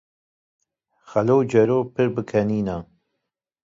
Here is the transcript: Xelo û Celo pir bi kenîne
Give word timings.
Xelo 1.09 1.35
û 1.41 1.43
Celo 1.51 1.79
pir 1.93 2.07
bi 2.15 2.23
kenîne 2.29 2.77